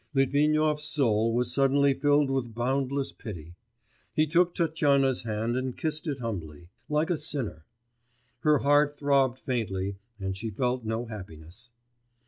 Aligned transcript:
Litvinov's 0.15 0.83
soul 0.85 1.31
was 1.31 1.53
suddenly 1.53 1.93
filled 1.93 2.31
with 2.31 2.55
boundless 2.55 3.11
pity. 3.11 3.53
He 4.15 4.25
took 4.25 4.55
Tatyana's 4.55 5.21
hand 5.21 5.55
and 5.55 5.77
kissed 5.77 6.07
it 6.07 6.21
humbly, 6.21 6.69
like 6.89 7.11
a 7.11 7.17
sinner; 7.19 7.65
her 8.39 8.57
heart 8.57 8.97
throbbed 8.97 9.37
faintly 9.37 9.97
and 10.19 10.35
she 10.35 10.49
felt 10.49 10.83
no 10.83 11.05
happiness. 11.05 11.69